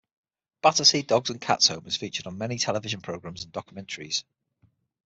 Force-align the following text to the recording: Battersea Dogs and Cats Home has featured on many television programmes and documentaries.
Battersea 0.63 1.03
Dogs 1.03 1.29
and 1.29 1.39
Cats 1.39 1.67
Home 1.67 1.83
has 1.83 1.95
featured 1.95 2.25
on 2.25 2.35
many 2.39 2.57
television 2.57 3.01
programmes 3.01 3.43
and 3.43 3.53
documentaries. 3.53 4.23